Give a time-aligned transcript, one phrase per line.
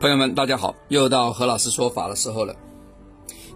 [0.00, 0.76] 朋友们，大家好！
[0.86, 2.54] 又到何老师说法的时候了。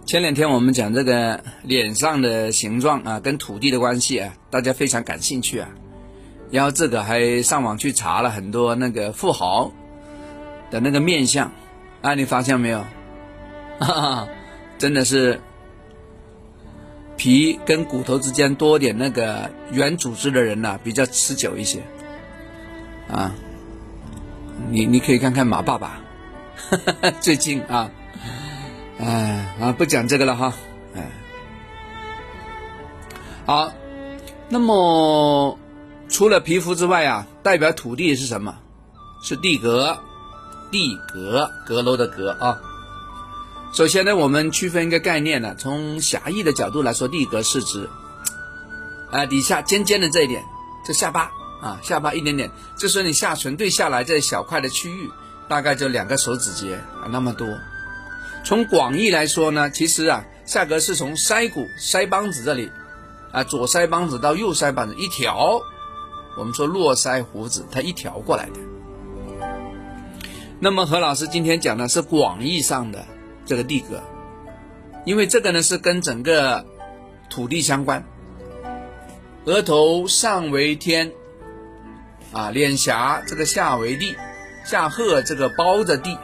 [0.05, 5.69] 前两天我们讲这个脸上的形状啊，跟土地的关系啊，大家非常感兴趣啊。
[6.51, 9.71] 然后这个还上网去查了很多那个富豪
[10.69, 11.53] 的那个面相
[12.01, 12.83] 啊，你发现没有？
[13.79, 14.27] 哈哈，
[14.77, 15.39] 真的是
[17.15, 21.83] 皮跟骨头之间多点那个软组织的人呐，比较持久一些
[23.09, 23.33] 啊。
[24.69, 26.01] 你你可以看看马爸爸。
[27.19, 27.89] 最近啊，
[28.99, 30.53] 哎啊，不讲这个了哈，
[30.95, 31.11] 哎，
[33.45, 33.71] 好，
[34.49, 35.57] 那么
[36.09, 38.55] 除了皮肤之外啊，代表土地是什么？
[39.21, 39.97] 是地格，
[40.71, 42.59] 地格，阁楼的阁啊。
[43.73, 47.89] 首先呢，我们区分一个概念呢，从狭义的角度来说，地格是指
[49.11, 50.43] 啊底下尖尖的这一点，
[50.85, 55.09] 这下巴啊，下巴一点点，就是你下唇对下来这一小块的区域。
[55.53, 57.47] 大概就两个手指节啊，那么多。
[58.43, 62.71] 从广义来说呢，其实啊，下颌是从腮骨、腮帮子这里
[63.31, 65.61] 啊，左腮帮子到右腮帮子一条，
[66.39, 69.47] 我们说络腮胡子，它一条过来的。
[70.59, 73.05] 那么何老师今天讲的是广义上的
[73.45, 74.01] 这个地格，
[75.05, 76.65] 因为这个呢是跟整个
[77.29, 78.03] 土地相关。
[79.45, 81.11] 额头上为天
[82.31, 84.15] 啊，脸颊这个下为地。
[84.63, 86.17] 下颌这个包着地，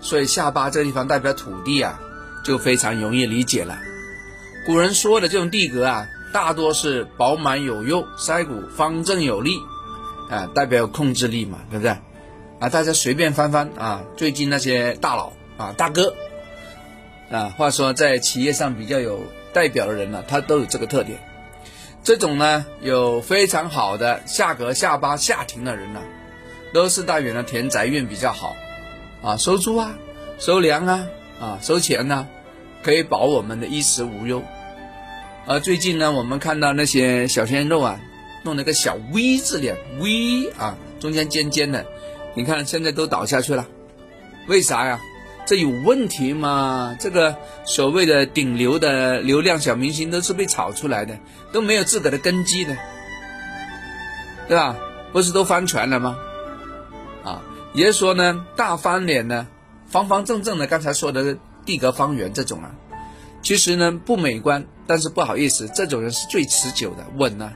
[0.00, 2.00] 所以下巴这个地方代表土地啊，
[2.44, 3.78] 就非常容易理解了。
[4.66, 9.58] 古人说的这种地格啊，大多是饱满有肉，腮骨方正有力，
[10.30, 11.90] 啊，代表有控制力嘛，对不对？
[12.60, 16.14] 啊，大家随便翻翻啊，最近那些大佬啊，大哥
[17.30, 19.20] 啊，话说在企业上比较有
[19.52, 21.18] 代表的人呢，他都有这个特点。
[22.02, 26.00] 这种呢，有非常好的下颌、下巴下庭的人呢。
[26.74, 28.56] 都是大远的田宅运比较好，
[29.22, 29.94] 啊，收租啊，
[30.40, 31.06] 收粮啊，
[31.40, 32.26] 啊，收钱呐，
[32.82, 34.42] 可以保我们的衣食无忧。
[35.46, 38.00] 而最近呢，我们看到那些小鲜肉啊，
[38.42, 41.86] 弄了个小 V 字脸，V 啊，中间尖尖的，
[42.34, 43.68] 你看现在都倒下去了，
[44.48, 45.00] 为啥呀？
[45.46, 46.96] 这有问题吗？
[46.98, 51.16] 这个所谓的顶流的流量小明星都是被炒出来的，
[51.52, 52.76] 都没有自个的根基的，
[54.48, 54.74] 对吧？
[55.12, 56.18] 不是都翻船了吗？
[57.24, 57.42] 啊，
[57.72, 59.46] 也就是说呢，大方脸呢，
[59.88, 62.74] 方方正正的，刚才说的地格方圆这种啊，
[63.42, 67.52] 其实呢不美观，但是不好意思，这种人是最持久的，稳呢。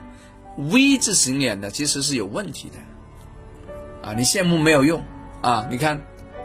[0.57, 5.01] V 字形脸的其实是有问题的，啊，你羡慕没有用
[5.41, 6.01] 啊，你看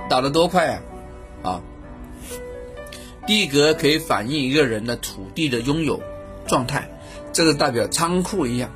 [0.08, 0.82] 倒的多快啊，
[1.42, 1.60] 啊，
[3.26, 6.00] 地格可以反映一个人的土地的拥有
[6.46, 6.88] 状态，
[7.32, 8.70] 这个代表仓库一样。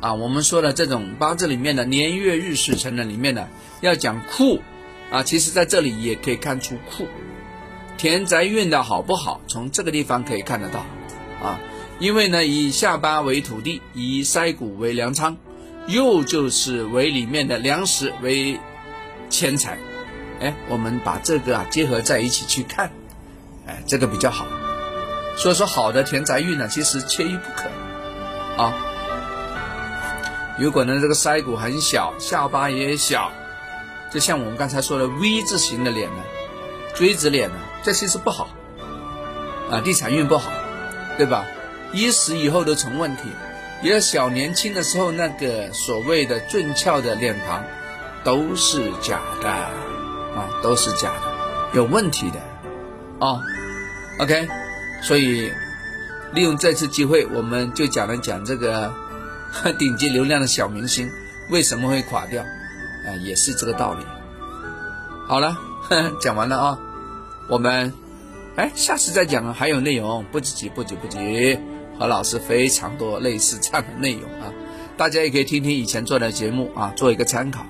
[0.00, 3.48] 啊，我们说的这种八字里面的年月日时辰的里面的
[3.80, 4.60] 要讲库，
[5.10, 7.08] 啊，其实在这里也可以看出库，
[7.96, 10.86] 田宅运的好不好，从这个地方可以看得到，
[11.42, 11.58] 啊，
[11.98, 15.36] 因为呢以下巴为土地，以腮骨为粮仓，
[15.88, 18.60] 又就是为里面的粮食为
[19.28, 19.78] 钱财，
[20.38, 22.92] 哎，我们把这个啊结合在一起去看，
[23.66, 24.46] 哎，这个比较好，
[25.36, 27.68] 所以说好的田宅运呢，其实缺一不可，
[28.62, 28.84] 啊。
[30.60, 33.30] 如果呢，这个腮骨很小，下巴也小，
[34.10, 36.22] 就像我们刚才说的 V 字形的脸呢，
[36.96, 38.48] 锥子脸呢，这些是不好，
[39.70, 40.50] 啊，地产运不好，
[41.16, 41.46] 对吧？
[41.92, 43.22] 一死以后都成问题。
[43.82, 47.62] 也有小年轻的时候那个所谓的俊俏的脸庞，
[48.24, 51.32] 都是假的，啊，都是假的，
[51.74, 52.40] 有问题的，
[53.24, 53.40] 啊
[54.18, 54.48] ，OK，
[55.02, 55.52] 所以
[56.32, 58.92] 利用这次机会，我们就讲了讲这个。
[59.78, 61.10] 顶级流量的小明星
[61.50, 62.42] 为什么会垮掉？
[62.42, 64.04] 啊，也是这个道理。
[65.26, 65.56] 好了，
[66.20, 66.78] 讲完了啊，
[67.48, 67.92] 我们
[68.56, 71.58] 哎，下次再讲啊，还有内容，不急不急不急。
[71.98, 74.52] 何老师非常多类似这样的内容啊，
[74.96, 77.66] 大家也可以听听以前做的节目啊，做一个参考。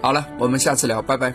[0.00, 1.34] 好了，我们下次聊，拜拜。